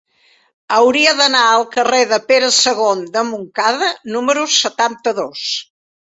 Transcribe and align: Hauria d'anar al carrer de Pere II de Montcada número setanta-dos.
Hauria 0.75 1.11
d'anar 1.17 1.41
al 1.49 1.65
carrer 1.75 1.99
de 2.13 2.17
Pere 2.31 2.49
II 2.55 3.03
de 3.17 3.23
Montcada 3.27 3.91
número 4.15 4.47
setanta-dos. 4.55 5.45